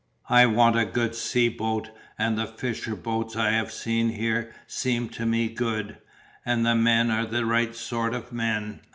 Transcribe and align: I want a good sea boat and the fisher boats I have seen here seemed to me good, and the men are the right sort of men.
I 0.31 0.47
want 0.47 0.79
a 0.79 0.83
good 0.83 1.13
sea 1.13 1.47
boat 1.47 1.91
and 2.17 2.35
the 2.35 2.47
fisher 2.47 2.95
boats 2.95 3.35
I 3.35 3.51
have 3.51 3.71
seen 3.71 4.09
here 4.09 4.51
seemed 4.65 5.13
to 5.13 5.27
me 5.27 5.47
good, 5.47 5.99
and 6.43 6.65
the 6.65 6.73
men 6.73 7.11
are 7.11 7.27
the 7.27 7.45
right 7.45 7.75
sort 7.75 8.15
of 8.15 8.33
men. 8.33 8.79